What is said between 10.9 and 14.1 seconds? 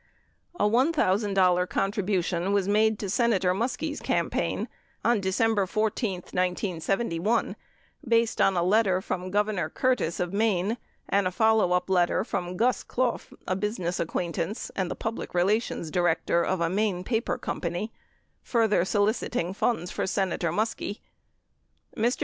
and a followup letter from Gus Clough, a business